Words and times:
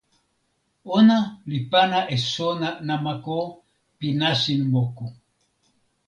ona 0.97 1.17
li 1.49 1.59
pana 1.71 1.99
e 2.15 2.17
sona 2.33 2.69
namako 2.87 3.37
pi 3.97 4.07
nasin 4.19 4.61
moku. 4.73 5.05